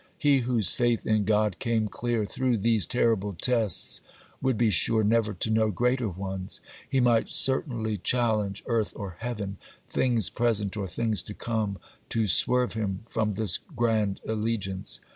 [0.17, 4.01] He whose faith in God came clear through these terrible tests,
[4.41, 6.59] would be sure never to know greater ones.
[6.89, 11.77] He might certainly challenge earth or heaven, things present or things to come,
[12.09, 14.99] to swerve him from this grand allegiance.